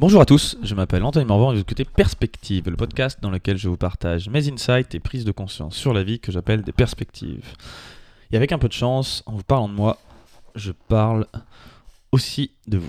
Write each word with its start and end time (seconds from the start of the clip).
Bonjour 0.00 0.22
à 0.22 0.24
tous, 0.24 0.56
je 0.62 0.74
m'appelle 0.74 1.04
Anthony 1.04 1.26
Morvan 1.26 1.52
et 1.52 1.56
vous 1.56 1.60
écoutez 1.60 1.84
Perspective, 1.84 2.70
le 2.70 2.76
podcast 2.78 3.18
dans 3.20 3.28
lequel 3.28 3.58
je 3.58 3.68
vous 3.68 3.76
partage 3.76 4.30
mes 4.30 4.50
insights 4.50 4.94
et 4.94 4.98
prises 4.98 5.26
de 5.26 5.30
conscience 5.30 5.76
sur 5.76 5.92
la 5.92 6.02
vie 6.02 6.20
que 6.20 6.32
j'appelle 6.32 6.62
des 6.62 6.72
perspectives. 6.72 7.44
Et 8.32 8.36
avec 8.38 8.50
un 8.52 8.58
peu 8.58 8.68
de 8.68 8.72
chance, 8.72 9.22
en 9.26 9.32
vous 9.32 9.42
parlant 9.42 9.68
de 9.68 9.74
moi, 9.74 9.98
je 10.54 10.72
parle 10.72 11.26
aussi 12.12 12.50
de 12.66 12.78
vous. 12.78 12.88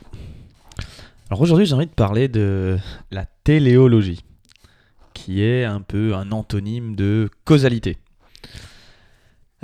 Alors 1.29 1.41
aujourd'hui, 1.41 1.65
j'ai 1.65 1.73
envie 1.73 1.85
de 1.85 1.91
parler 1.91 2.29
de 2.29 2.77
la 3.11 3.25
téléologie, 3.43 4.23
qui 5.13 5.43
est 5.43 5.65
un 5.65 5.81
peu 5.81 6.15
un 6.15 6.31
antonyme 6.31 6.95
de 6.95 7.29
causalité. 7.43 7.97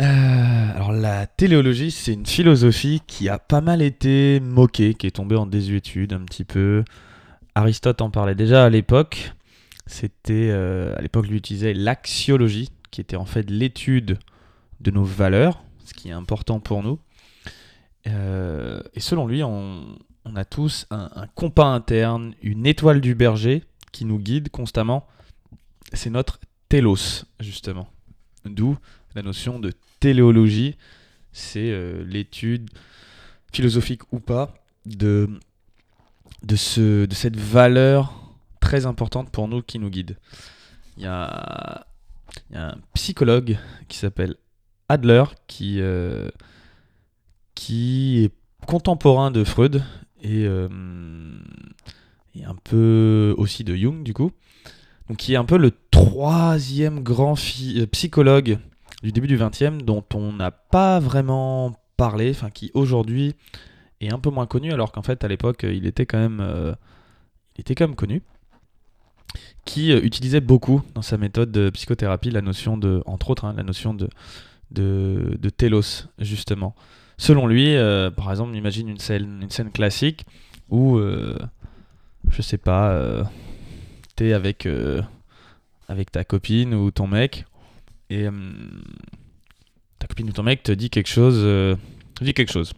Euh, 0.02 0.76
alors 0.76 0.92
la 0.92 1.28
téléologie, 1.28 1.92
c'est 1.92 2.12
une 2.12 2.26
philosophie 2.26 3.02
qui 3.08 3.30
a 3.30 3.40
pas 3.40 3.62
mal 3.62 3.82
été 3.82 4.42
moquée, 4.42 4.96
qui 4.96 5.08
est 5.08 5.12
tombée 5.12 5.38
en 5.38 5.46
désuétude 5.46 6.12
un 6.12 6.26
petit 6.26 6.44
peu. 6.44 6.84
Aristote 7.58 8.02
en 8.02 8.12
parlait 8.12 8.36
déjà 8.36 8.66
à 8.66 8.70
l'époque. 8.70 9.34
C'était 9.88 10.50
euh, 10.52 10.96
à 10.96 11.02
l'époque, 11.02 11.28
lui 11.28 11.38
utilisait 11.38 11.74
l'axiologie, 11.74 12.70
qui 12.92 13.02
était 13.02 13.16
en 13.16 13.26
fait 13.26 13.50
l'étude 13.50 14.20
de 14.80 14.92
nos 14.92 15.04
valeurs, 15.04 15.64
ce 15.84 15.96
qui 15.96 16.10
est 16.10 16.14
important 16.14 16.60
pour 16.60 16.84
nous. 16.84 17.00
Euh, 18.06 18.80
et 18.94 19.00
selon 19.00 19.26
lui, 19.26 19.42
on, 19.44 19.98
a 20.36 20.46
tous 20.46 20.86
un, 20.92 21.10
compas 21.34 21.66
interne, 21.66 22.36
une 22.44 22.68
étoile 22.68 23.02
du 23.02 23.16
berger 23.16 23.64
qui 23.92 24.06
nous 24.06 24.20
guide 24.20 24.50
constamment. 24.50 25.08
C'est 25.94 26.12
notre 26.12 26.40
télos, 26.70 27.26
justement. 27.40 27.90
D'où 28.46 28.78
la 29.16 29.24
notion 29.24 29.60
de 29.60 29.74
téléologie, 30.00 30.78
c'est 31.32 31.72
euh, 31.72 32.04
l'étude 32.06 32.70
philosophique 33.52 34.02
ou 34.14 34.20
pas 34.20 34.54
de, 34.86 35.28
de, 36.44 36.56
ce, 36.56 37.06
de 37.06 37.14
cette 37.14 37.36
valeur 37.36 38.14
très 38.60 38.86
importante 38.86 39.32
pour 39.32 39.48
nous 39.48 39.62
qui 39.62 39.80
nous 39.80 39.90
guide. 39.90 40.18
Il 40.98 41.04
y 41.04 41.08
a, 41.08 41.86
un 42.54 42.76
psychologue 42.94 43.58
qui 43.88 43.98
s'appelle 43.98 44.36
Adler 44.90 45.24
qui, 45.48 45.82
euh, 45.82 46.30
qui 47.56 48.24
est 48.24 48.32
contemporain 48.66 49.32
de 49.32 49.44
Freud 49.44 49.84
et, 50.22 50.46
euh, 50.46 50.68
et, 52.36 52.46
un 52.46 52.56
peu 52.64 53.34
aussi 53.38 53.64
de 53.64 53.76
Jung 53.76 54.04
du 54.04 54.14
coup. 54.14 54.32
Donc 55.08 55.18
qui 55.18 55.34
est 55.34 55.38
un 55.38 55.46
peu 55.46 55.58
le 55.58 55.72
troisième 55.92 57.02
grand 57.02 57.36
psychologue 57.92 58.60
du 59.04 59.12
début 59.12 59.28
du 59.28 59.38
20e 59.38 59.82
dont 59.82 60.04
on 60.14 60.34
n'a 60.34 60.52
pas 60.52 61.00
vraiment 61.00 61.76
parlé, 61.98 62.32
enfin 62.32 62.50
qui 62.50 62.72
aujourd'hui 62.74 63.36
est 64.02 64.14
un 64.14 64.20
peu 64.20 64.30
moins 64.30 64.46
connu 64.46 64.72
alors 64.72 64.92
qu'en 64.92 65.02
fait 65.02 65.24
à 65.24 65.28
l'époque 65.28 65.64
il 65.64 65.86
était 65.86 66.06
quand 66.06 66.20
même 66.20 66.40
euh, 66.40 66.74
il 67.56 67.62
était 67.62 67.76
quand 67.76 67.88
même 67.88 67.96
connu 67.96 68.22
qui 69.66 69.92
euh, 69.92 70.02
utilisait 70.02 70.42
beaucoup 70.42 70.82
dans 70.94 71.02
sa 71.02 71.18
méthode 71.18 71.52
de 71.52 71.70
psychothérapie 71.70 72.32
la 72.32 72.42
notion 72.42 72.78
de 72.78 73.02
entre 73.06 73.30
autres 73.32 73.46
hein, 73.46 73.54
la 73.56 73.64
notion 73.64 73.94
de, 73.94 74.10
de, 74.72 75.84
justement 76.20 76.76
selon 77.18 77.48
lui 77.48 77.76
euh, 77.76 78.12
par 78.12 78.30
exemple 78.30 78.56
imagine 78.56 78.90
une 78.90 79.00
scène 79.00 79.40
une 79.42 79.50
scène 79.50 79.72
classique 79.72 80.26
où 80.70 81.00
je 81.00 82.42
sais 82.42 82.58
pas 82.58 83.24
t'es 84.16 84.34
avec 84.34 84.68
avec 85.88 86.12
ta 86.12 86.24
copine 86.24 86.74
ou 86.74 86.92
ton 86.92 87.08
mec 87.08 87.46
et 88.10 88.28
ta 90.00 90.08
copine 90.08 90.30
ou 90.30 90.34
ton 90.34 90.44
mec 90.44 90.64
te 90.64 90.72
dit 90.72 90.90
quelque 90.90 91.10
chose, 91.10 91.38
euh, 91.38 91.76
dit 92.22 92.34
quelque 92.34 92.52
chose. 92.52 92.74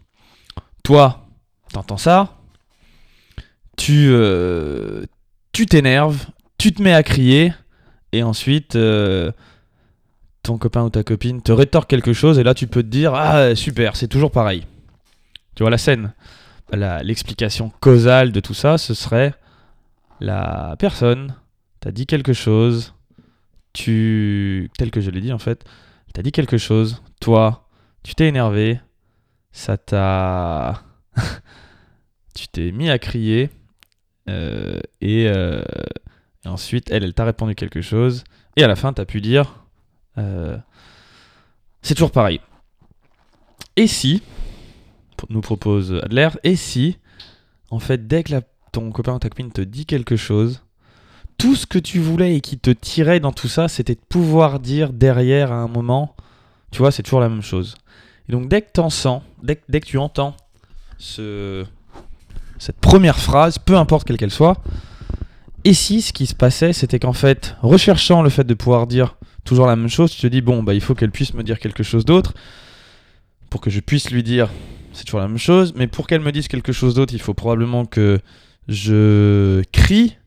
Toi, 0.89 1.27
t'entends 1.71 1.97
ça, 1.97 2.39
tu 3.77 4.07
euh, 4.09 5.05
tu 5.51 5.67
t'énerves, 5.67 6.25
tu 6.57 6.71
te 6.71 6.81
mets 6.81 6.95
à 6.95 7.03
crier, 7.03 7.53
et 8.11 8.23
ensuite 8.23 8.75
ton 10.41 10.57
copain 10.57 10.81
ou 10.81 10.89
ta 10.89 11.03
copine 11.03 11.43
te 11.43 11.51
rétorque 11.51 11.87
quelque 11.87 12.11
chose, 12.11 12.39
et 12.39 12.43
là 12.43 12.55
tu 12.55 12.65
peux 12.65 12.81
te 12.81 12.87
dire 12.87 13.13
ah 13.13 13.53
super, 13.53 13.95
c'est 13.95 14.07
toujours 14.07 14.31
pareil. 14.31 14.65
Tu 15.53 15.61
vois 15.61 15.69
la 15.69 15.77
scène, 15.77 16.11
l'explication 16.73 17.71
causale 17.81 18.31
de 18.31 18.39
tout 18.39 18.55
ça, 18.55 18.79
ce 18.79 18.95
serait 18.95 19.35
la 20.19 20.75
personne 20.79 21.35
t'a 21.81 21.91
dit 21.91 22.07
quelque 22.07 22.33
chose, 22.33 22.95
tu, 23.73 24.71
tel 24.75 24.89
que 24.89 25.01
je 25.01 25.11
l'ai 25.11 25.21
dit 25.21 25.33
en 25.33 25.37
fait, 25.37 25.65
t'as 26.15 26.23
dit 26.23 26.31
quelque 26.31 26.57
chose, 26.57 27.03
toi, 27.21 27.69
tu 28.01 28.15
t'es 28.15 28.27
énervé, 28.27 28.79
ça 29.51 29.77
t'a, 29.77 30.83
tu 32.35 32.47
t'es 32.47 32.71
mis 32.71 32.89
à 32.89 32.99
crier, 32.99 33.49
euh, 34.29 34.79
euh, 35.03 35.63
et, 36.45 36.47
ensuite 36.47 36.89
elle, 36.91 37.03
elle 37.03 37.13
t'a 37.13 37.25
répondu 37.25 37.55
quelque 37.55 37.81
chose, 37.81 38.23
et 38.55 38.63
à 38.63 38.67
la 38.67 38.75
fin 38.75 38.93
t'as 38.93 39.05
pu 39.05 39.21
dire, 39.21 39.65
euh, 40.17 40.57
c'est 41.81 41.95
toujours 41.95 42.11
pareil. 42.11 42.41
Et 43.75 43.87
si, 43.87 44.21
nous 45.29 45.41
propose 45.41 45.93
Adler, 46.03 46.29
et 46.43 46.55
si, 46.55 46.97
en 47.71 47.79
fait, 47.79 48.07
dès 48.07 48.23
que 48.23 48.33
ton 48.71 48.91
copain 48.91 49.13
ou 49.13 49.19
ta 49.19 49.29
copine 49.29 49.51
te 49.51 49.61
dit 49.61 49.85
quelque 49.85 50.15
chose, 50.15 50.63
tout 51.37 51.55
ce 51.55 51.65
que 51.65 51.79
tu 51.79 51.99
voulais 51.99 52.35
et 52.35 52.41
qui 52.41 52.59
te 52.59 52.69
tirait 52.69 53.19
dans 53.19 53.31
tout 53.31 53.47
ça, 53.47 53.67
c'était 53.67 53.95
de 53.95 54.01
pouvoir 54.01 54.59
dire 54.59 54.91
derrière 54.91 55.51
à 55.51 55.55
un 55.55 55.67
moment, 55.67 56.15
tu 56.71 56.79
vois, 56.79 56.91
c'est 56.91 57.03
toujours 57.03 57.21
la 57.21 57.29
même 57.29 57.41
chose. 57.41 57.75
Donc 58.29 58.47
dès 58.47 58.61
que 58.61 58.69
tu 58.73 58.89
sens, 58.89 59.21
dès, 59.43 59.55
que 59.55 59.85
tu 59.85 59.97
entends 59.97 60.35
ce, 60.97 61.65
cette 62.57 62.79
première 62.79 63.19
phrase, 63.19 63.57
peu 63.57 63.75
importe 63.75 64.07
quelle 64.07 64.17
qu'elle 64.17 64.31
soit, 64.31 64.61
et 65.63 65.73
si 65.73 66.01
ce 66.01 66.13
qui 66.13 66.25
se 66.25 66.35
passait, 66.35 66.73
c'était 66.73 66.99
qu'en 66.99 67.13
fait, 67.13 67.55
recherchant 67.61 68.21
le 68.21 68.29
fait 68.29 68.45
de 68.45 68.53
pouvoir 68.53 68.87
dire 68.87 69.17
toujours 69.43 69.67
la 69.67 69.75
même 69.75 69.89
chose, 69.89 70.11
tu 70.11 70.21
te 70.21 70.27
dis, 70.27 70.41
bon, 70.41 70.63
bah, 70.63 70.73
il 70.73 70.81
faut 70.81 70.95
qu'elle 70.95 71.11
puisse 71.11 71.33
me 71.33 71.43
dire 71.43 71.59
quelque 71.59 71.83
chose 71.83 72.05
d'autre, 72.05 72.33
pour 73.49 73.61
que 73.61 73.69
je 73.69 73.79
puisse 73.79 74.11
lui 74.11 74.23
dire, 74.23 74.49
c'est 74.93 75.03
toujours 75.03 75.19
la 75.19 75.27
même 75.27 75.37
chose, 75.37 75.73
mais 75.75 75.87
pour 75.87 76.07
qu'elle 76.07 76.21
me 76.21 76.31
dise 76.31 76.47
quelque 76.47 76.71
chose 76.71 76.93
d'autre, 76.93 77.13
il 77.13 77.21
faut 77.21 77.33
probablement 77.33 77.85
que 77.85 78.19
je 78.67 79.63
crie 79.71 80.17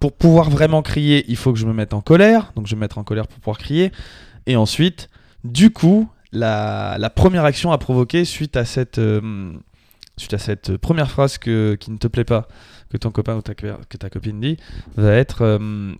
pour 0.00 0.12
pouvoir 0.12 0.50
vraiment 0.50 0.82
crier, 0.82 1.24
il 1.28 1.36
faut 1.36 1.52
que 1.52 1.58
je 1.58 1.66
me 1.66 1.72
mette 1.72 1.92
en 1.92 2.00
colère. 2.00 2.52
Donc 2.54 2.66
je 2.66 2.72
vais 2.72 2.76
me 2.76 2.80
mettre 2.80 2.98
en 2.98 3.04
colère 3.04 3.26
pour 3.26 3.38
pouvoir 3.38 3.58
crier. 3.58 3.90
Et 4.46 4.56
ensuite, 4.56 5.08
du 5.44 5.70
coup, 5.70 6.08
la, 6.32 7.10
première 7.14 7.44
action 7.44 7.72
à 7.72 7.78
provoquer 7.78 8.24
suite 8.24 8.56
à 8.56 8.64
cette, 8.64 8.98
euh, 8.98 9.52
suite 10.16 10.34
à 10.34 10.38
cette 10.38 10.76
première 10.76 11.10
phrase 11.10 11.38
que, 11.38 11.76
qui 11.78 11.90
ne 11.90 11.98
te 11.98 12.08
plaît 12.08 12.24
pas, 12.24 12.48
que 12.90 12.96
ton 12.96 13.10
copain 13.10 13.36
ou 13.36 13.42
ta, 13.42 13.54
que 13.54 13.96
ta 13.96 14.10
copine 14.10 14.40
dit, 14.40 14.56
va 14.96 15.12
être, 15.12 15.42
euh, 15.42 15.94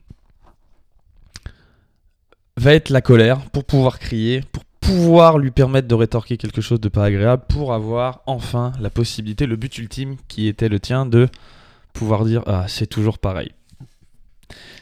va 2.57 2.75
être 2.75 2.91
la 2.91 3.01
colère 3.01 3.41
pour 3.51 3.65
pouvoir 3.65 3.99
crier, 3.99 4.43
pour 4.53 4.65
pouvoir 4.81 5.39
lui 5.39 5.51
permettre 5.51 5.89
de 5.89 5.95
rétorquer 5.95 6.37
quelque 6.37 6.61
chose 6.61 6.81
de 6.81 6.89
pas 6.89 7.05
agréable, 7.05 7.45
pour 7.49 7.75
avoir 7.75 8.23
enfin 8.27 8.73
la 8.81 8.91
possibilité, 8.91 9.47
le 9.47 9.57
but 9.57 9.77
ultime 9.79 10.17
qui 10.29 10.49
était 10.49 10.69
le 10.69 10.81
tien 10.81 11.07
de 11.07 11.29
pouvoir 11.93 12.25
dire 12.25 12.43
ah 12.47 12.65
c'est 12.69 12.87
toujours 12.87 13.19
pareil. 13.19 13.53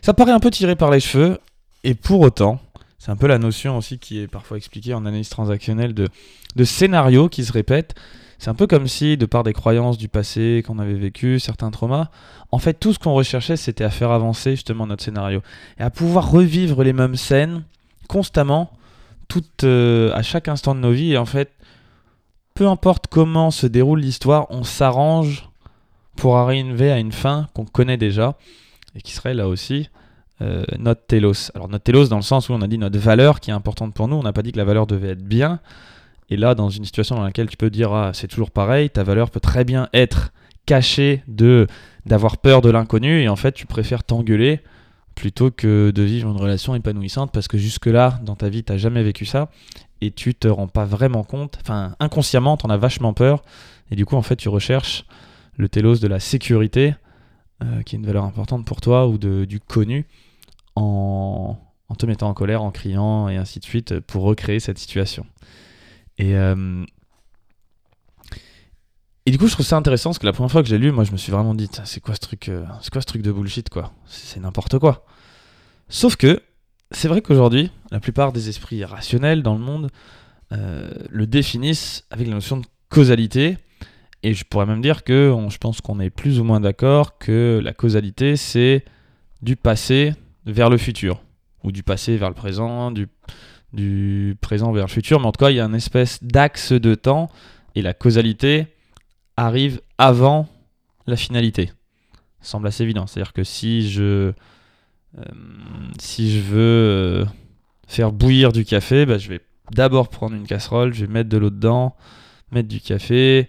Ça 0.03 0.15
paraît 0.15 0.33
un 0.33 0.39
peu 0.39 0.51
tiré 0.51 0.77
par 0.77 0.91
les 0.91 1.01
cheveux, 1.01 1.39
et 1.83 1.95
pour 1.95 2.21
autant, 2.21 2.61
c'est 2.99 3.11
un 3.11 3.17
peu 3.17 3.27
la 3.27 3.39
notion 3.39 3.77
aussi 3.77 3.99
qui 3.99 4.21
est 4.21 4.27
parfois 4.27 4.57
expliquée 4.57 4.95
en 4.95 5.05
analyse 5.05 5.29
transactionnelle 5.29 5.95
de, 5.95 6.09
de 6.57 6.65
scénario 6.65 7.29
qui 7.29 7.45
se 7.45 7.53
répète. 7.53 7.95
C'est 8.39 8.51
un 8.51 8.55
peu 8.55 8.67
comme 8.67 8.87
si, 8.87 9.17
de 9.17 9.25
par 9.27 9.45
des 9.45 9.53
croyances 9.53 9.97
du 9.97 10.09
passé 10.09 10.62
qu'on 10.67 10.79
avait 10.79 10.95
vécu, 10.95 11.41
certains 11.41 11.71
traumas, 11.71 12.11
en 12.53 12.59
fait, 12.59 12.75
tout 12.75 12.93
ce 12.93 12.99
qu'on 12.99 13.15
recherchait, 13.15 13.57
c'était 13.57 13.84
à 13.84 13.91
faire 13.91 14.11
avancer 14.11 14.53
justement 14.53 14.87
notre 14.87 15.03
scénario. 15.03 15.41
Et 15.79 15.83
à 15.83 15.91
pouvoir 15.91 16.31
revivre 16.31 16.83
les 16.84 16.93
mêmes 16.93 17.17
scènes 17.17 17.65
constamment, 18.09 18.71
euh, 19.65 20.13
à 20.15 20.23
chaque 20.23 20.49
instant 20.49 20.75
de 20.75 20.81
nos 20.81 20.93
vies. 20.93 21.13
Et 21.13 21.19
en 21.19 21.27
fait, 21.27 21.53
peu 22.55 22.67
importe 22.69 23.07
comment 23.09 23.51
se 23.51 23.67
déroule 23.67 24.01
l'histoire, 24.01 24.47
on 24.51 24.65
s'arrange 24.65 25.49
pour 26.17 26.37
arriver 26.37 26.91
à 26.91 26.99
une 26.99 27.13
fin 27.13 27.49
qu'on 27.55 27.67
connaît 27.67 27.99
déjà 27.99 28.37
et 28.95 29.03
qui 29.03 29.13
serait 29.13 29.34
là 29.34 29.49
aussi 29.49 29.91
euh, 30.42 30.65
notre 30.78 31.06
telos. 31.06 31.50
Alors 31.54 31.68
notre 31.68 31.84
telos 31.84 32.09
dans 32.09 32.16
le 32.16 32.22
sens 32.22 32.48
où 32.48 32.53
on 32.53 32.60
a 32.60 32.66
dit 32.66 32.78
notre 32.78 32.98
valeur 32.98 33.41
qui 33.41 33.50
est 33.50 33.54
importante 33.54 33.94
pour 33.94 34.09
nous, 34.09 34.16
on 34.16 34.22
n'a 34.22 34.33
pas 34.33 34.42
dit 34.42 34.53
que 34.53 34.59
la 34.59 34.65
valeur 34.65 34.86
devait 34.86 35.10
être 35.10 35.24
bien. 35.24 35.60
Et 36.28 36.36
là, 36.36 36.54
dans 36.54 36.68
une 36.68 36.84
situation 36.84 37.15
dans 37.15 37.22
laquelle 37.22 37.48
tu 37.48 37.56
peux 37.56 37.71
dire 37.71 37.92
ah, 37.92 38.10
c'est 38.12 38.28
toujours 38.28 38.50
pareil, 38.50 38.91
ta 38.91 39.04
valeur 39.04 39.30
peut 39.30 39.41
très 39.41 39.65
bien 39.65 39.88
être 39.92 40.33
cachée 40.66 41.22
de 41.28 41.66
d'avoir 42.04 42.36
peur 42.36 42.60
de 42.60 42.71
l'inconnu 42.71 43.22
et 43.22 43.28
en 43.28 43.36
fait 43.36 43.53
tu 43.53 43.66
préfères 43.66 44.04
t'engueuler 44.04 44.60
plutôt 45.15 45.50
que 45.50 45.91
de 45.91 46.03
vivre 46.03 46.28
une 46.30 46.36
relation 46.36 46.74
épanouissante 46.74 47.32
parce 47.32 47.48
que 47.48 47.56
jusque-là 47.56 48.21
dans 48.22 48.36
ta 48.36 48.48
vie 48.48 48.62
tu 48.62 48.72
n'as 48.72 48.78
jamais 48.78 49.03
vécu 49.03 49.24
ça 49.24 49.48
et 50.00 50.10
tu 50.10 50.34
te 50.34 50.47
rends 50.47 50.68
pas 50.68 50.84
vraiment 50.84 51.24
compte, 51.24 51.59
enfin 51.62 51.94
inconsciemment 52.00 52.56
tu 52.56 52.66
en 52.66 52.71
as 52.71 52.77
vachement 52.77 53.12
peur 53.12 53.42
et 53.91 53.97
du 53.97 54.04
coup 54.04 54.16
en 54.16 54.22
fait 54.22 54.36
tu 54.36 54.48
recherches 54.48 55.04
le 55.56 55.68
telos 55.68 55.97
de 55.97 56.06
la 56.06 56.21
sécurité 56.21 56.94
euh, 57.62 57.82
qui 57.82 57.97
est 57.97 57.98
une 57.98 58.06
valeur 58.06 58.24
importante 58.24 58.64
pour 58.64 58.80
toi 58.80 59.06
ou 59.06 59.18
de, 59.18 59.44
du 59.44 59.60
connu 59.60 60.06
en, 60.74 61.58
en, 61.88 61.94
te 61.94 62.06
mettant 62.06 62.28
en 62.28 62.34
colère, 62.34 62.62
en 62.62 62.70
criant 62.70 63.28
et 63.28 63.36
ainsi 63.36 63.58
de 63.60 63.64
suite 63.64 64.00
pour 64.00 64.24
recréer 64.24 64.60
cette 64.60 64.78
situation. 64.78 65.26
Et, 66.18 66.34
euh, 66.36 66.84
Et 69.26 69.30
du 69.30 69.38
coup, 69.38 69.48
je 69.48 69.53
trouve 69.53 69.66
ça 69.66 69.76
intéressant 69.76 70.10
parce 70.10 70.18
que 70.18 70.26
la 70.26 70.32
première 70.32 70.53
fois 70.53 70.62
que 70.62 70.68
j'ai 70.68 70.78
lu, 70.78 70.92
moi, 70.92 71.04
je 71.04 71.12
me 71.12 71.16
suis 71.16 71.32
vraiment 71.32 71.54
dit, 71.54 71.68
c'est 71.84 72.00
quoi 72.00 72.14
ce 72.14 72.20
truc, 72.20 72.48
euh, 72.48 72.64
c'est 72.80 72.92
quoi 72.92 73.00
ce 73.00 73.06
truc 73.06 73.22
de 73.22 73.32
bullshit, 73.32 73.68
quoi? 73.68 73.92
C'est 74.06 74.38
n'importe 74.38 74.78
quoi. 74.78 75.04
Sauf 75.88 76.16
que 76.16 76.42
c'est 76.92 77.08
vrai 77.08 77.22
qu'aujourd'hui, 77.22 77.72
la 77.91 77.98
plupart 78.00 78.32
des 78.32 78.48
esprits 78.48 78.84
rationnels 78.84 79.42
dans 79.42 79.54
le 79.54 79.60
monde 79.60 79.91
le 80.50 81.26
définissent 81.26 82.04
avec 82.10 82.28
la 82.28 82.34
notion 82.34 82.58
de 82.58 82.66
causalité. 82.88 83.58
Et 84.27 84.34
je 84.34 84.43
pourrais 84.43 84.67
même 84.67 84.81
dire 84.81 85.05
que 85.05 85.33
je 85.51 85.57
pense 85.59 85.81
qu'on 85.81 86.01
est 86.01 86.11
plus 86.11 86.41
ou 86.41 86.45
moins 86.45 86.59
d'accord 86.59 87.17
que 87.17 87.61
la 87.63 87.73
causalité, 87.73 88.34
c'est 88.34 88.84
du 89.41 89.55
passé 89.55 90.15
vers 90.47 90.69
le 90.69 90.78
futur, 90.78 91.23
ou 91.63 91.71
du 91.71 91.84
passé 91.84 92.17
vers 92.17 92.28
le 92.28 92.34
présent, 92.34 92.91
du, 92.91 94.37
présent 94.41 94.73
vers 94.73 94.87
le 94.87 94.91
futur. 94.91 95.21
Mais 95.21 95.27
en 95.27 95.31
tout 95.31 95.45
cas, 95.45 95.51
il 95.51 95.57
y 95.59 95.61
a 95.61 95.65
une 95.65 95.77
espèce 95.77 96.25
d'axe 96.25 96.73
de 96.73 96.97
temps, 96.97 97.31
et 97.77 97.83
la 97.83 97.95
causalité 97.95 98.67
arrive 99.37 99.81
avant 99.97 100.49
la 101.07 101.15
finalité. 101.15 101.67
Ça 102.41 102.51
semble 102.51 102.67
assez 102.67 102.83
évident. 102.83 103.07
C'est-à-dire 103.07 103.33
que 103.33 103.45
si 103.45 103.89
je, 103.89 104.33
euh, 105.19 105.23
si 106.01 106.33
je 106.33 106.41
veux 106.41 106.59
euh, 106.59 107.25
faire 107.87 108.11
bouillir 108.11 108.51
du 108.51 108.65
café, 108.65 109.07
bah, 109.07 109.19
je 109.19 109.28
vais 109.28 109.41
d'abord 109.71 110.09
prendre 110.09 110.34
une 110.34 110.49
casserole, 110.49 110.95
je 110.95 111.05
vais 111.05 111.13
mettre 111.13 111.28
de 111.28 111.37
l'eau 111.37 111.51
dedans, 111.51 111.95
mettre 112.51 112.67
du 112.67 112.81
café 112.81 113.49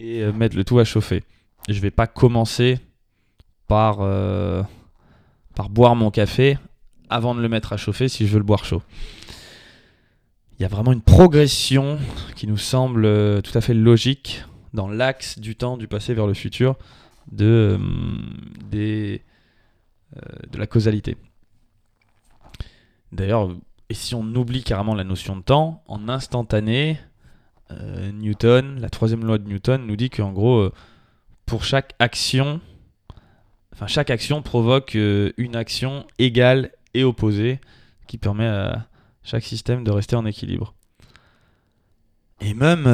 et 0.00 0.22
euh, 0.22 0.32
mettre 0.32 0.56
le 0.56 0.64
tout 0.64 0.78
à 0.78 0.84
chauffer. 0.84 1.22
Je 1.68 1.74
je 1.74 1.80
vais 1.80 1.90
pas 1.90 2.06
commencer 2.06 2.78
par, 3.68 3.98
par 5.54 5.68
boire 5.68 5.94
mon 5.94 6.10
café 6.10 6.58
avant 7.08 7.36
de 7.36 7.40
le 7.40 7.48
mettre 7.48 7.72
à 7.72 7.76
chauffer 7.76 8.08
si 8.08 8.26
je 8.26 8.32
veux 8.32 8.38
le 8.38 8.44
boire 8.44 8.64
chaud. 8.64 8.82
Il 10.58 10.62
y 10.62 10.64
a 10.64 10.68
vraiment 10.68 10.92
une 10.92 11.02
progression 11.02 11.98
qui 12.34 12.48
nous 12.48 12.56
semble 12.56 13.02
tout 13.42 13.56
à 13.56 13.60
fait 13.60 13.74
logique 13.74 14.44
dans 14.74 14.88
l'axe 14.88 15.38
du 15.38 15.56
temps 15.56 15.76
du 15.76 15.88
passé 15.88 16.14
vers 16.14 16.26
le 16.26 16.34
futur 16.34 16.76
de, 17.32 17.78
euh, 17.78 19.18
euh, 20.16 20.20
de 20.50 20.58
la 20.58 20.66
causalité. 20.66 21.16
D'ailleurs, 23.12 23.50
et 23.88 23.94
si 23.94 24.14
on 24.14 24.22
oublie 24.34 24.62
carrément 24.62 24.94
la 24.94 25.04
notion 25.04 25.36
de 25.36 25.42
temps, 25.42 25.82
en 25.86 26.08
instantané, 26.08 26.98
euh, 27.72 28.12
Newton, 28.12 28.80
la 28.80 28.90
troisième 28.90 29.24
loi 29.24 29.38
de 29.38 29.48
Newton, 29.48 29.86
nous 29.86 29.96
dit 29.96 30.10
qu'en 30.10 30.32
gros, 30.32 30.70
pour 31.46 31.64
chaque 31.64 31.94
action, 31.98 32.60
enfin 33.72 33.86
chaque 33.86 34.10
action 34.10 34.42
provoque 34.42 34.94
une 34.94 35.56
action 35.56 36.06
égale 36.18 36.72
et 36.94 37.04
opposée, 37.04 37.60
qui 38.06 38.18
permet 38.18 38.46
à 38.46 38.86
chaque 39.22 39.44
système 39.44 39.84
de 39.84 39.90
rester 39.90 40.16
en 40.16 40.26
équilibre. 40.26 40.74
Et 42.40 42.54
même 42.54 42.84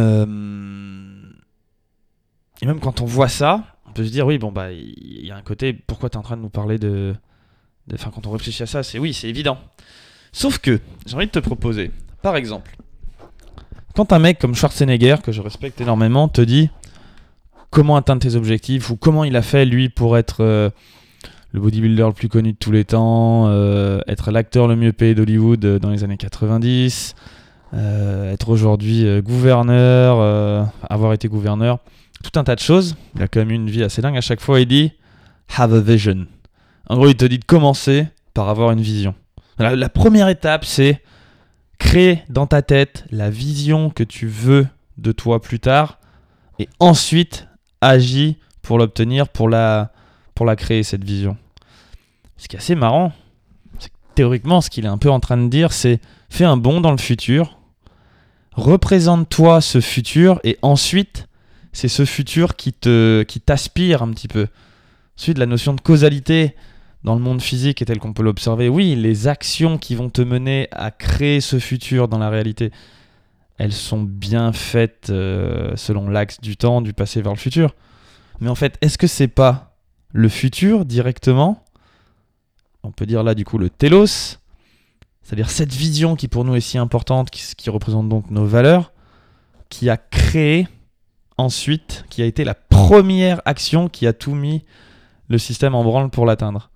quand 2.81 3.00
on 3.00 3.06
voit 3.06 3.28
ça, 3.28 3.76
on 3.87 3.93
peut 3.93 4.05
se 4.05 4.11
dire, 4.11 4.26
oui, 4.26 4.38
bon, 4.38 4.52
bah, 4.52 4.73
il 4.73 5.25
y 5.25 5.31
a 5.31 5.37
un 5.37 5.43
côté, 5.43 5.73
pourquoi 5.73 6.11
tu 6.11 6.19
en 6.19 6.23
train 6.23 6.37
de 6.37 6.43
nous 6.43 6.50
parler 6.50 6.78
de. 6.78 7.14
Enfin, 7.93 8.11
quand 8.12 8.26
on 8.26 8.32
réfléchit 8.32 8.64
à 8.64 8.67
ça, 8.67 8.82
c'est 8.82 8.99
oui, 8.99 9.14
c'est 9.14 9.28
évident. 9.28 9.58
Sauf 10.32 10.58
que, 10.58 10.81
j'ai 11.06 11.14
envie 11.14 11.26
de 11.26 11.31
te 11.31 11.38
proposer, 11.38 11.93
par 12.20 12.37
exemple, 12.37 12.76
quand 13.96 14.12
un 14.12 14.19
mec 14.19 14.38
comme 14.38 14.54
Schwarzenegger, 14.54 15.16
que 15.25 15.32
je 15.32 15.40
respecte 15.40 15.81
énormément, 15.81 16.28
te 16.28 16.43
dit 16.43 16.70
comment 17.70 17.96
atteindre 17.96 18.20
tes 18.22 18.37
objectifs 18.37 18.90
ou 18.90 18.96
comment 18.96 19.25
il 19.25 19.34
a 19.37 19.43
fait, 19.43 19.64
lui, 19.64 19.88
pour 19.88 20.19
être 20.19 20.44
euh, 20.44 20.70
le 21.52 21.60
bodybuilder 21.60 22.02
le 22.02 22.12
plus 22.12 22.28
connu 22.28 22.52
de 22.52 22.58
tous 22.58 22.70
les 22.70 22.84
temps, 22.84 23.46
euh, 23.48 24.00
être 24.06 24.31
l'acteur 24.31 24.69
le 24.69 24.76
mieux 24.76 24.93
payé 24.93 25.14
d'Hollywood 25.14 25.64
euh, 25.64 25.78
dans 25.78 25.90
les 25.90 26.04
années 26.04 26.19
90, 26.19 27.14
être 27.72 28.48
aujourd'hui 28.48 29.04
gouverneur, 29.20 30.70
avoir 30.88 31.12
été 31.12 31.28
gouverneur 31.28 31.78
tout 32.22 32.38
un 32.38 32.44
tas 32.44 32.54
de 32.54 32.60
choses. 32.60 32.96
Il 33.14 33.22
a 33.22 33.28
quand 33.28 33.40
même 33.40 33.50
une 33.50 33.69
vie 33.69 33.82
assez 33.82 34.00
dingue. 34.00 34.16
À 34.16 34.22
chaque 34.22 34.40
fois, 34.40 34.60
il 34.60 34.66
dit 34.66 34.92
Have 35.54 35.75
a 35.75 35.81
vision. 35.81 36.26
En 36.88 36.96
gros, 36.96 37.08
il 37.08 37.16
te 37.16 37.25
dit 37.26 37.38
de 37.38 37.44
commencer 37.44 38.06
par 38.32 38.49
avoir 38.49 38.70
une 38.70 38.81
vision. 38.81 39.14
La, 39.58 39.88
première 39.88 40.28
étape, 40.28 40.64
c'est 40.64 41.02
créer 41.78 42.23
dans 42.28 42.46
ta 42.46 42.62
tête 42.62 43.05
la 43.11 43.31
vision 43.31 43.90
que 43.90 44.02
tu 44.02 44.26
veux 44.26 44.67
de 44.99 45.12
toi 45.12 45.40
plus 45.40 45.61
tard 45.61 45.99
et 46.58 46.69
ensuite 46.81 47.49
agis 47.81 48.38
pour 48.62 48.78
l'obtenir, 48.78 49.28
pour 49.28 49.49
la, 49.49 49.93
pour 50.34 50.46
la 50.46 50.56
créer, 50.56 50.82
cette 50.82 51.05
vision. 51.05 51.37
Ce 52.37 52.49
qui 52.49 52.56
est 52.56 52.58
assez 52.58 52.75
marrant, 52.75 53.12
c'est 53.78 53.90
que 53.90 53.94
théoriquement, 54.14 54.61
ce 54.61 54.70
qu'il 54.70 54.84
est 54.84 54.88
un 54.88 54.99
peu 54.99 55.11
en 55.11 55.20
train 55.20 55.37
de 55.37 55.49
dire, 55.49 55.73
c'est 55.73 56.00
fais 56.28 56.44
un 56.44 56.56
bond 56.56 56.81
dans 56.81 56.90
le 56.90 56.99
futur, 56.99 57.58
représente-toi 58.52 59.61
ce 59.61 59.81
futur 59.81 60.40
et 60.44 60.58
ensuite 60.62 61.28
c'est 61.73 61.88
ce 61.88 62.05
futur 62.05 62.56
qui 62.56 62.73
te 62.73 63.23
qui 63.23 63.40
t'aspire 63.40 64.02
un 64.02 64.11
petit 64.11 64.28
peu. 64.28 64.49
Ensuite, 65.19 65.38
la 65.38 65.46
notion 65.46 65.75
de 65.75 65.81
causalité 65.81 66.55
dans 67.06 67.14
le 67.14 67.20
monde 67.20 67.40
physique 67.40 67.80
est 67.80 67.84
telle 67.84 68.00
qu'on 68.00 68.12
peut 68.12 68.24
l'observer. 68.24 68.68
Oui, 68.68 68.96
les 68.96 69.28
actions 69.28 69.78
qui 69.78 69.94
vont 69.94 70.10
te 70.10 70.22
mener 70.22 70.66
à 70.72 70.90
créer 70.90 71.40
ce 71.40 71.60
futur 71.60 72.08
dans 72.08 72.18
la 72.18 72.28
réalité, 72.28 72.72
elles 73.58 73.72
sont 73.72 74.02
bien 74.02 74.52
faites 74.52 75.10
euh, 75.10 75.76
selon 75.76 76.08
l'axe 76.08 76.40
du 76.40 76.56
temps, 76.56 76.82
du 76.82 76.92
passé 76.92 77.22
vers 77.22 77.32
le 77.32 77.38
futur. 77.38 77.76
Mais 78.40 78.48
en 78.48 78.56
fait, 78.56 78.76
est-ce 78.80 78.98
que 78.98 79.06
c'est 79.06 79.28
pas 79.28 79.76
le 80.12 80.28
futur 80.28 80.84
directement? 80.84 81.62
On 82.82 82.90
peut 82.90 83.06
dire 83.06 83.22
là 83.22 83.36
du 83.36 83.44
coup 83.44 83.58
le 83.58 83.70
telos, 83.70 84.38
c'est-à-dire 85.22 85.50
cette 85.50 85.72
vision 85.72 86.16
qui 86.16 86.26
pour 86.26 86.44
nous 86.44 86.56
est 86.56 86.60
si 86.60 86.76
importante, 86.76 87.30
qui 87.30 87.70
représente 87.70 88.08
donc 88.08 88.32
nos 88.32 88.46
valeurs, 88.46 88.92
qui 89.68 89.88
a 89.90 89.96
créé 89.96 90.66
ensuite, 91.38 92.04
qui 92.10 92.20
a 92.20 92.24
été 92.24 92.42
la 92.42 92.54
première 92.54 93.42
action 93.44 93.88
qui 93.88 94.08
a 94.08 94.12
tout 94.12 94.34
mis 94.34 94.64
le 95.28 95.38
système 95.38 95.76
en 95.76 95.84
branle 95.84 96.10
pour 96.10 96.26
l'atteindre. 96.26 96.70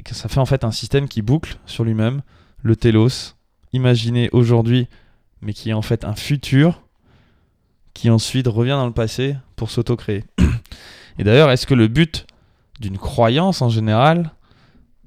Et 0.00 0.02
que 0.02 0.14
ça 0.14 0.30
fait 0.30 0.40
en 0.40 0.46
fait 0.46 0.64
un 0.64 0.70
système 0.70 1.08
qui 1.08 1.20
boucle 1.20 1.58
sur 1.66 1.84
lui-même, 1.84 2.22
le 2.62 2.74
telos, 2.74 3.34
imaginé 3.74 4.30
aujourd'hui, 4.32 4.88
mais 5.42 5.52
qui 5.52 5.68
est 5.68 5.74
en 5.74 5.82
fait 5.82 6.06
un 6.06 6.14
futur, 6.14 6.80
qui 7.92 8.08
ensuite 8.08 8.48
revient 8.48 8.70
dans 8.70 8.86
le 8.86 8.94
passé 8.94 9.36
pour 9.56 9.70
s'auto-créer. 9.70 10.24
Et 11.18 11.24
d'ailleurs, 11.24 11.50
est-ce 11.50 11.66
que 11.66 11.74
le 11.74 11.86
but 11.86 12.26
d'une 12.80 12.96
croyance 12.96 13.60
en 13.60 13.68
général, 13.68 14.32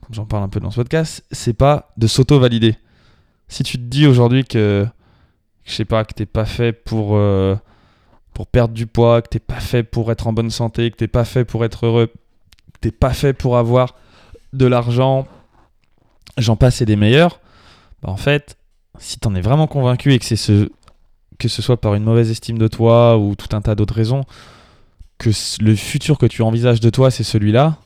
comme 0.02 0.14
j'en 0.14 0.28
parle 0.28 0.44
un 0.44 0.48
peu 0.48 0.60
dans 0.60 0.70
ce 0.70 0.76
podcast, 0.76 1.26
c'est 1.32 1.56
pas 1.56 1.92
de 1.98 2.06
s'auto-valider? 2.06 2.78
Si 3.48 3.64
tu 3.64 3.80
te 3.80 3.84
dis 3.84 4.06
aujourd'hui 4.06 4.46
que, 4.46 4.86
je 5.64 5.74
sais 5.74 5.86
pas, 5.86 6.06
que 6.06 6.14
t'es 6.14 6.28
pas 6.28 6.46
fait 6.46 6.72
pour... 6.72 7.16
Euh, 7.16 7.56
pour 8.36 8.46
perdre 8.46 8.76
du 8.76 8.86
poids, 8.86 9.24
que 9.24 9.30
t'es 9.30 9.40
pas 9.40 9.60
fait 9.60 9.82
pour 9.82 10.12
être 10.12 10.28
en 10.28 10.34
bonne 10.34 10.52
santé, 10.52 10.92
que 10.92 10.98
t'es 10.98 11.08
pas 11.08 11.26
fait 11.26 11.46
pour 11.46 11.66
être 11.66 11.88
heureux, 11.88 12.08
que 12.74 12.80
t'es 12.80 12.92
pas 12.92 13.14
fait 13.14 13.34
pour 13.34 13.58
avoir 13.58 13.96
de 14.54 14.66
l'argent, 14.66 15.28
j'en 16.38 16.56
passe 16.56 16.82
et 16.82 16.86
des 16.86 16.96
meilleurs, 16.96 17.40
bah 18.02 18.10
en 18.10 18.18
fait, 18.18 18.58
si 19.00 19.20
t'en 19.20 19.36
es 19.36 19.42
vraiment 19.42 19.68
convaincu 19.68 20.14
et 20.14 20.20
que 20.20 20.26
c'est 20.26 20.36
ce 20.36 20.70
que 21.40 21.48
ce 21.48 21.62
soit 21.62 21.82
par 21.82 21.96
une 21.96 22.04
mauvaise 22.04 22.30
estime 22.30 22.58
de 22.58 22.68
toi 22.68 23.18
ou 23.18 23.36
tout 23.36 23.54
un 23.56 23.62
tas 23.62 23.76
d'autres 23.76 23.96
raisons, 23.96 24.24
que 25.18 25.32
le 25.62 25.76
futur 25.76 26.18
que 26.18 26.26
tu 26.26 26.42
envisages 26.42 26.80
de 26.80 26.90
toi 26.90 27.12
c'est 27.12 27.24
celui-là, 27.24 27.78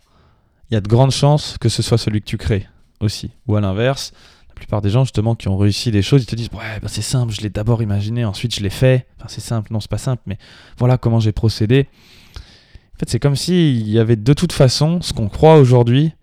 il 0.69 0.73
y 0.73 0.77
a 0.77 0.81
de 0.81 0.87
grandes 0.87 1.11
chances 1.11 1.57
que 1.57 1.69
ce 1.69 1.81
soit 1.81 1.97
celui 1.97 2.19
que 2.21 2.25
tu 2.25 2.37
crées 2.37 2.67
aussi. 2.99 3.31
Ou 3.47 3.55
à 3.55 3.61
l'inverse, 3.61 4.11
la 4.49 4.55
plupart 4.55 4.81
des 4.81 4.89
gens 4.89 5.05
justement 5.05 5.33
qui 5.33 5.47
ont 5.47 5.57
réussi 5.57 5.91
des 5.91 6.01
choses, 6.01 6.23
ils 6.23 6.27
te 6.27 6.35
disent 6.35 6.49
ouais 6.53 6.79
ben, 6.81 6.87
c'est 6.87 7.01
simple, 7.01 7.33
je 7.33 7.41
l'ai 7.41 7.49
d'abord 7.49 7.81
imaginé, 7.81 8.25
ensuite 8.25 8.53
je 8.53 8.61
l'ai 8.61 8.69
fait. 8.69 9.07
Enfin 9.17 9.27
c'est 9.29 9.41
simple, 9.41 9.71
non 9.71 9.79
c'est 9.79 9.89
pas 9.89 9.97
simple, 9.97 10.23
mais 10.25 10.37
voilà 10.77 10.97
comment 10.97 11.19
j'ai 11.19 11.31
procédé. 11.31 11.87
En 12.35 12.99
fait 12.99 13.09
c'est 13.09 13.19
comme 13.19 13.35
s'il 13.35 13.89
y 13.89 13.97
avait 13.97 14.17
de 14.17 14.33
toute 14.33 14.51
façon 14.51 15.01
ce 15.01 15.13
qu'on 15.13 15.29
croit 15.29 15.57
aujourd'hui, 15.57 16.13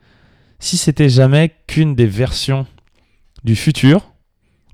si 0.64 0.78
c'était 0.78 1.11
jamais 1.11 1.54
qu'une 1.66 1.94
des 1.94 2.06
versions 2.06 2.66
du 3.44 3.54
futur, 3.54 4.12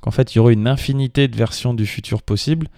qu'en 0.01 0.13
fait 0.13 0.33
il 0.33 0.37
y 0.37 0.39
aurait 0.39 0.53
une 0.53 0.69
infinité 0.69 1.27
de 1.27 1.37
versions 1.37 1.75
du 1.75 1.85
futur 1.85 2.23
possibles, 2.23 2.69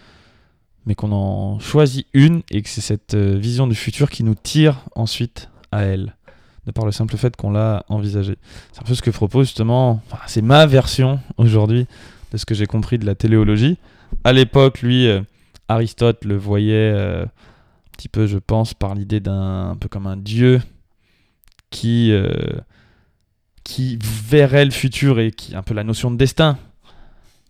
mais 0.86 0.94
qu'on 0.94 1.12
en 1.12 1.58
choisit 1.58 2.06
une 2.14 2.40
et 2.50 2.62
que 2.62 2.70
c'est 2.70 2.80
cette 2.80 3.12
euh, 3.12 3.36
vision 3.36 3.66
du 3.66 3.74
futur 3.74 4.08
qui 4.08 4.24
nous 4.24 4.34
tire 4.34 4.86
ensuite 4.96 5.50
à 5.72 5.82
elle 5.82 6.16
de 6.66 6.72
par 6.72 6.86
le 6.86 6.90
simple 6.92 7.18
fait 7.18 7.36
qu'on 7.36 7.50
l'a 7.50 7.84
envisagé. 7.90 8.36
C'est 8.72 8.80
un 8.80 8.84
peu 8.84 8.94
ce 8.94 9.02
que 9.02 9.10
propose 9.10 9.48
justement, 9.48 10.00
c'est 10.26 10.40
ma 10.40 10.64
version 10.64 11.20
aujourd'hui 11.36 11.86
de 12.30 12.38
ce 12.38 12.46
que 12.46 12.54
j'ai 12.54 12.66
compris 12.66 12.98
de 12.98 13.04
la 13.04 13.14
téléologie. 13.14 13.76
À 14.24 14.32
l'époque, 14.32 14.80
lui, 14.80 15.06
euh, 15.06 15.20
Aristote 15.68 16.24
le 16.24 16.38
voyait 16.38 16.92
euh, 16.94 17.24
un 17.24 17.28
petit 17.92 18.08
peu, 18.08 18.26
je 18.26 18.38
pense, 18.38 18.72
par 18.72 18.94
l'idée 18.94 19.20
d'un 19.20 19.76
peu 19.78 19.90
comme 19.90 20.06
un 20.06 20.16
dieu 20.16 20.62
qui, 21.68 22.10
qui 23.72 23.98
verrait 24.02 24.64
le 24.64 24.70
futur 24.70 25.18
et 25.18 25.30
qui 25.30 25.56
un 25.56 25.62
peu 25.62 25.72
la 25.74 25.84
notion 25.84 26.10
de 26.10 26.16
destin. 26.16 26.58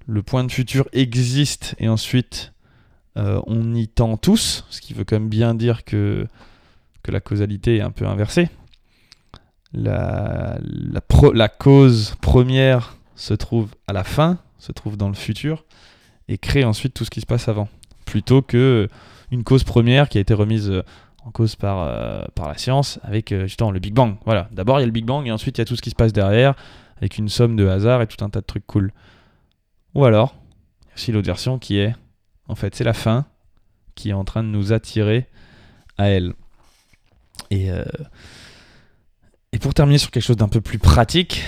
Le 0.07 0.23
point 0.23 0.45
de 0.45 0.53
futur 0.53 0.89
existe 0.93 1.75
et 1.79 1.89
ensuite 1.89 2.53
on 3.15 3.75
y 3.75 3.89
tend 3.89 4.17
tous, 4.17 4.65
ce 4.71 4.81
qui 4.81 4.95
veut 4.95 5.05
quand 5.05 5.17
même 5.17 5.29
bien 5.29 5.55
dire 5.55 5.85
que, 5.85 6.27
que 7.03 7.11
la 7.11 7.21
causalité 7.21 7.77
est 7.77 7.83
un 7.83 7.91
peu 7.91 8.07
inversée 8.07 8.49
la, 9.73 10.59
la, 11.35 11.49
cause 11.49 12.15
première 12.21 12.97
se 13.17 13.35
trouve 13.35 13.71
à 13.87 13.93
la 13.93 14.05
fin, 14.05 14.39
se 14.59 14.73
trouve 14.73 14.97
dans 14.97 15.09
le 15.09 15.15
futur, 15.15 15.65
et 16.29 16.39
crée 16.39 16.65
ensuite 16.65 16.95
tout 16.95 17.05
ce 17.05 17.11
qui 17.11 17.21
se 17.21 17.27
passe 17.27 17.49
avant. 17.49 17.69
Plutôt 18.05 18.43
que 18.43 18.89
une 19.31 19.45
cause 19.45 19.65
première 19.65 20.09
qui 20.09 20.19
a 20.19 20.21
été 20.21 20.35
remise 20.35 20.71
euh, 20.71 20.83
en 21.25 21.31
cause 21.31 21.57
par, 21.57 21.83
euh, 21.83 22.25
par 22.35 22.49
la 22.49 22.59
science 22.59 22.99
avec 23.03 23.33
euh, 23.33 23.47
justement 23.47 23.71
le 23.71 23.81
Big 23.81 23.95
Bang. 23.95 24.17
Voilà, 24.25 24.49
d'abord 24.53 24.79
il 24.79 24.83
y 24.83 24.85
a 24.85 24.87
le 24.87 24.93
Big 24.93 25.05
Bang 25.05 25.27
et 25.27 25.33
ensuite 25.33 25.59
il 25.59 25.61
y 25.61 25.63
a 25.63 25.65
tout 25.65 25.77
ce 25.77 25.83
qui 25.83 25.91
se 25.91 25.95
passe 25.95 26.13
derrière 26.13 26.55
avec 26.97 27.19
une 27.19 27.29
somme 27.29 27.57
de 27.57 27.67
hasard 27.67 28.03
et 28.03 28.07
tout 28.07 28.23
un 28.25 28.31
tas 28.31 28.41
de 28.41 28.47
trucs 28.47 28.67
cool. 28.67 28.93
Ou 29.95 30.05
alors, 30.05 30.35
il 30.83 30.89
y 30.89 30.91
a 30.91 30.95
aussi 30.95 31.13
l'autre 31.13 31.27
version 31.27 31.59
qui 31.59 31.79
est, 31.79 31.95
en 32.49 32.55
fait, 32.55 32.75
c'est 32.75 32.85
la 32.85 32.93
fin 32.93 33.27
qui 33.95 34.11
est 34.11 34.15
en 34.15 34.25
train 34.25 34.43
de 34.43 34.49
nous 34.49 34.73
attirer 34.73 35.27
à 35.99 36.07
elle. 36.09 36.33
Et, 37.51 37.71
euh, 37.71 37.85
et 39.53 39.59
pour 39.59 39.75
terminer 39.75 39.99
sur 39.99 40.11
quelque 40.11 40.23
chose 40.23 40.37
d'un 40.37 40.49
peu 40.49 40.61
plus 40.61 40.79
pratique, 40.79 41.43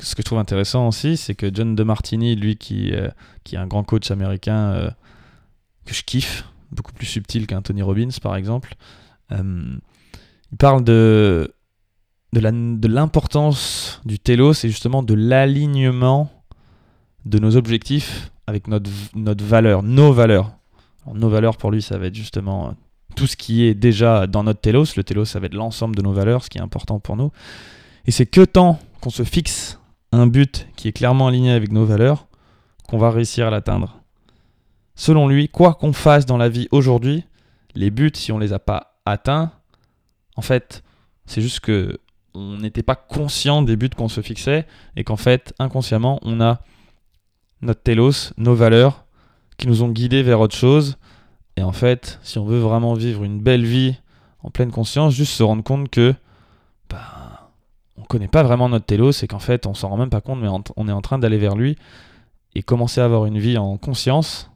ce 0.00 0.14
que 0.14 0.22
je 0.22 0.26
trouve 0.26 0.38
intéressant 0.38 0.86
aussi, 0.86 1.16
c'est 1.16 1.34
que 1.34 1.50
John 1.52 1.74
DeMartini, 1.74 2.36
lui 2.36 2.56
qui, 2.56 2.92
qui 3.42 3.56
est 3.56 3.58
un 3.58 3.66
grand 3.66 3.82
coach 3.82 4.12
américain 4.12 4.94
que 5.84 5.92
je 5.92 6.02
kiffe, 6.02 6.44
beaucoup 6.70 6.92
plus 6.92 7.06
subtil 7.06 7.48
qu'un 7.48 7.62
Tony 7.62 7.82
Robbins 7.82 8.10
par 8.22 8.36
exemple, 8.36 8.76
il 9.30 10.56
parle 10.58 10.84
de, 10.84 11.54
de, 12.32 12.88
l'importance 12.88 14.00
du 14.04 14.18
télos 14.18 14.64
et 14.64 14.68
justement 14.68 15.02
de 15.02 15.14
l'alignement 15.14 16.30
de 17.24 17.38
nos 17.38 17.56
objectifs 17.56 18.30
avec 18.46 18.68
notre, 18.68 18.90
notre 19.14 19.44
valeur, 19.44 19.82
nos 19.82 20.12
valeurs. 20.12 20.52
Nos 21.14 21.28
valeurs 21.28 21.56
pour 21.56 21.70
lui, 21.70 21.80
ça 21.80 21.96
va 21.96 22.06
être 22.06 22.14
justement 22.14 22.68
euh, 22.68 22.70
tout 23.16 23.26
ce 23.26 23.36
qui 23.36 23.64
est 23.64 23.74
déjà 23.74 24.26
dans 24.26 24.44
notre 24.44 24.60
télos. 24.60 24.96
Le 24.96 25.04
télos, 25.04 25.24
ça 25.24 25.40
va 25.40 25.46
être 25.46 25.54
l'ensemble 25.54 25.96
de 25.96 26.02
nos 26.02 26.12
valeurs, 26.12 26.44
ce 26.44 26.50
qui 26.50 26.58
est 26.58 26.62
important 26.62 26.98
pour 27.00 27.16
nous. 27.16 27.30
Et 28.06 28.10
c'est 28.10 28.26
que 28.26 28.44
tant 28.44 28.78
qu'on 29.00 29.10
se 29.10 29.22
fixe 29.22 29.78
un 30.12 30.26
but 30.26 30.66
qui 30.76 30.88
est 30.88 30.92
clairement 30.92 31.28
aligné 31.28 31.50
avec 31.50 31.72
nos 31.72 31.84
valeurs 31.84 32.26
qu'on 32.88 32.98
va 32.98 33.10
réussir 33.10 33.46
à 33.46 33.50
l'atteindre. 33.50 34.00
Selon 34.94 35.28
lui, 35.28 35.48
quoi 35.48 35.74
qu'on 35.74 35.92
fasse 35.92 36.26
dans 36.26 36.38
la 36.38 36.48
vie 36.48 36.68
aujourd'hui, 36.72 37.24
les 37.74 37.90
buts, 37.90 38.10
si 38.14 38.32
on 38.32 38.38
les 38.38 38.52
a 38.52 38.58
pas 38.58 38.87
atteints, 39.10 39.52
en 40.36 40.42
fait, 40.42 40.82
c'est 41.26 41.40
juste 41.40 41.60
que 41.60 41.98
on 42.34 42.58
n'était 42.58 42.82
pas 42.82 42.94
conscient 42.94 43.62
des 43.62 43.76
buts 43.76 43.90
qu'on 43.90 44.08
se 44.08 44.20
fixait 44.20 44.66
et 44.96 45.04
qu'en 45.04 45.16
fait, 45.16 45.54
inconsciemment, 45.58 46.20
on 46.22 46.40
a 46.40 46.60
notre 47.62 47.82
télos, 47.82 48.32
nos 48.36 48.54
valeurs 48.54 49.04
qui 49.56 49.66
nous 49.66 49.82
ont 49.82 49.88
guidés 49.88 50.22
vers 50.22 50.40
autre 50.40 50.54
chose. 50.56 50.98
Et 51.56 51.62
en 51.62 51.72
fait, 51.72 52.20
si 52.22 52.38
on 52.38 52.44
veut 52.44 52.60
vraiment 52.60 52.94
vivre 52.94 53.24
une 53.24 53.40
belle 53.40 53.64
vie 53.64 53.96
en 54.44 54.50
pleine 54.50 54.70
conscience, 54.70 55.14
juste 55.14 55.32
se 55.32 55.42
rendre 55.42 55.64
compte 55.64 55.90
que 55.90 56.14
bah, 56.88 57.50
on 57.96 58.02
connaît 58.02 58.28
pas 58.28 58.44
vraiment 58.44 58.68
notre 58.68 58.86
télos 58.86 59.24
et 59.24 59.26
qu'en 59.26 59.40
fait, 59.40 59.66
on 59.66 59.74
s'en 59.74 59.88
rend 59.88 59.96
même 59.96 60.10
pas 60.10 60.20
compte, 60.20 60.40
mais 60.40 60.48
on 60.76 60.88
est 60.88 60.92
en 60.92 61.02
train 61.02 61.18
d'aller 61.18 61.38
vers 61.38 61.56
lui 61.56 61.76
et 62.54 62.62
commencer 62.62 63.00
à 63.00 63.04
avoir 63.04 63.26
une 63.26 63.38
vie 63.38 63.58
en 63.58 63.76
conscience. 63.76 64.50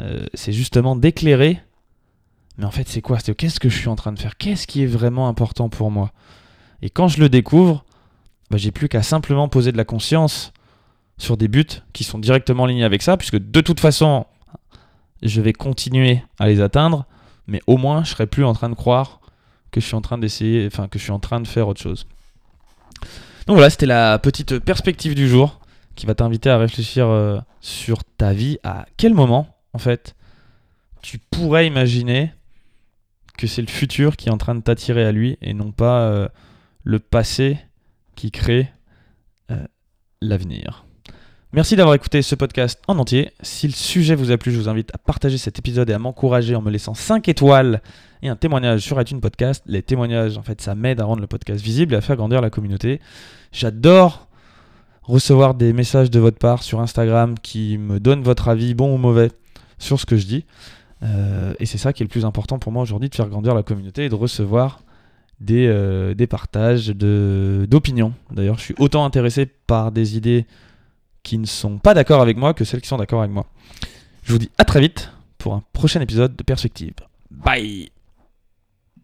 euh, 0.00 0.26
c'est 0.34 0.52
justement 0.52 0.96
d'éclairer. 0.96 1.60
Mais 2.58 2.64
en 2.64 2.70
fait, 2.70 2.88
c'est 2.88 3.00
quoi? 3.00 3.18
Qu'est-ce 3.18 3.58
que 3.58 3.68
je 3.68 3.76
suis 3.76 3.88
en 3.88 3.96
train 3.96 4.12
de 4.12 4.18
faire? 4.18 4.36
Qu'est-ce 4.36 4.66
qui 4.66 4.82
est 4.82 4.86
vraiment 4.86 5.28
important 5.28 5.68
pour 5.68 5.90
moi? 5.90 6.12
Et 6.82 6.90
quand 6.90 7.08
je 7.08 7.18
le 7.20 7.28
découvre, 7.28 7.84
bah, 8.50 8.58
j'ai 8.58 8.70
plus 8.70 8.88
qu'à 8.88 9.02
simplement 9.02 9.48
poser 9.48 9.72
de 9.72 9.76
la 9.76 9.84
conscience 9.84 10.52
sur 11.18 11.36
des 11.36 11.48
buts 11.48 11.64
qui 11.92 12.04
sont 12.04 12.18
directement 12.18 12.64
alignés 12.64 12.84
avec 12.84 13.02
ça, 13.02 13.16
puisque 13.16 13.38
de 13.38 13.60
toute 13.60 13.80
façon, 13.80 14.26
je 15.22 15.40
vais 15.40 15.52
continuer 15.52 16.22
à 16.38 16.46
les 16.46 16.60
atteindre, 16.60 17.06
mais 17.46 17.60
au 17.66 17.76
moins, 17.76 18.04
je 18.04 18.10
serai 18.10 18.26
plus 18.26 18.44
en 18.44 18.52
train 18.52 18.68
de 18.68 18.74
croire 18.74 19.20
que 19.70 19.80
je 19.80 19.86
suis 19.86 19.96
en 19.96 20.00
train 20.00 20.18
d'essayer, 20.18 20.66
enfin 20.66 20.88
que 20.88 20.98
je 20.98 21.04
suis 21.04 21.12
en 21.12 21.18
train 21.18 21.40
de 21.40 21.48
faire 21.48 21.66
autre 21.66 21.80
chose. 21.80 22.06
Donc 23.46 23.56
voilà, 23.56 23.70
c'était 23.70 23.86
la 23.86 24.18
petite 24.18 24.58
perspective 24.60 25.14
du 25.14 25.28
jour 25.28 25.60
qui 25.96 26.06
va 26.06 26.14
t'inviter 26.14 26.50
à 26.50 26.58
réfléchir 26.58 27.06
euh, 27.08 27.38
sur 27.60 28.04
ta 28.04 28.32
vie. 28.32 28.58
À 28.62 28.86
quel 28.96 29.14
moment, 29.14 29.48
en 29.72 29.78
fait, 29.78 30.14
tu 31.02 31.18
pourrais 31.18 31.66
imaginer 31.66 32.32
que 33.38 33.46
c'est 33.46 33.62
le 33.62 33.68
futur 33.68 34.16
qui 34.16 34.28
est 34.28 34.32
en 34.32 34.38
train 34.38 34.54
de 34.54 34.60
t'attirer 34.60 35.04
à 35.04 35.12
lui 35.12 35.38
et 35.42 35.54
non 35.54 35.72
pas 35.72 36.02
euh, 36.02 36.28
le 36.84 36.98
passé 36.98 37.58
qui 38.14 38.30
crée 38.30 38.70
euh, 39.50 39.66
l'avenir. 40.20 40.84
Merci 41.52 41.76
d'avoir 41.76 41.94
écouté 41.94 42.20
ce 42.22 42.34
podcast 42.34 42.80
en 42.88 42.98
entier. 42.98 43.30
Si 43.42 43.68
le 43.68 43.72
sujet 43.72 44.16
vous 44.16 44.32
a 44.32 44.38
plu, 44.38 44.50
je 44.50 44.58
vous 44.58 44.68
invite 44.68 44.92
à 44.92 44.98
partager 44.98 45.38
cet 45.38 45.58
épisode 45.60 45.88
et 45.88 45.92
à 45.92 46.00
m'encourager 46.00 46.56
en 46.56 46.62
me 46.62 46.70
laissant 46.70 46.94
5 46.94 47.28
étoiles 47.28 47.80
et 48.22 48.28
un 48.28 48.34
témoignage 48.34 48.80
sur 48.80 49.00
iTunes 49.00 49.20
Podcast. 49.20 49.62
Les 49.66 49.82
témoignages, 49.82 50.36
en 50.36 50.42
fait, 50.42 50.60
ça 50.60 50.74
m'aide 50.74 51.00
à 51.00 51.04
rendre 51.04 51.20
le 51.20 51.28
podcast 51.28 51.62
visible 51.62 51.94
et 51.94 51.96
à 51.96 52.00
faire 52.00 52.16
grandir 52.16 52.40
la 52.40 52.50
communauté. 52.50 53.00
J'adore 53.52 54.26
recevoir 55.04 55.54
des 55.54 55.72
messages 55.72 56.10
de 56.10 56.18
votre 56.18 56.38
part 56.38 56.64
sur 56.64 56.80
Instagram 56.80 57.38
qui 57.38 57.78
me 57.78 58.00
donnent 58.00 58.22
votre 58.22 58.48
avis, 58.48 58.74
bon 58.74 58.92
ou 58.92 58.98
mauvais, 58.98 59.30
sur 59.78 60.00
ce 60.00 60.06
que 60.06 60.16
je 60.16 60.26
dis. 60.26 60.44
Euh, 61.04 61.54
et 61.58 61.66
c'est 61.66 61.78
ça 61.78 61.92
qui 61.92 62.02
est 62.02 62.06
le 62.06 62.10
plus 62.10 62.24
important 62.24 62.58
pour 62.58 62.72
moi 62.72 62.82
aujourd'hui, 62.82 63.08
de 63.08 63.14
faire 63.14 63.28
grandir 63.28 63.54
la 63.54 63.62
communauté 63.62 64.06
et 64.06 64.08
de 64.08 64.14
recevoir 64.14 64.82
des, 65.40 65.66
euh, 65.68 66.14
partages 66.28 66.88
d'opinions. 66.88 68.14
D'ailleurs, 68.30 68.58
je 68.58 68.64
suis 68.64 68.74
autant 68.78 69.04
intéressé 69.04 69.46
par 69.46 69.92
des 69.92 70.16
idées 70.16 70.46
qui 71.22 71.38
ne 71.38 71.46
sont 71.46 71.78
pas 71.78 71.94
d'accord 71.94 72.20
avec 72.20 72.36
moi 72.36 72.54
que 72.54 72.64
celles 72.64 72.80
qui 72.80 72.88
sont 72.88 72.98
d'accord 72.98 73.20
avec 73.20 73.32
moi. 73.32 73.46
Je 74.22 74.32
vous 74.32 74.38
dis 74.38 74.50
à 74.58 74.64
très 74.64 74.80
vite 74.80 75.10
pour 75.38 75.54
un 75.54 75.62
prochain 75.72 76.00
épisode 76.00 76.36
de 76.36 76.42
Perspective. 76.42 76.94
Bye 77.30 77.93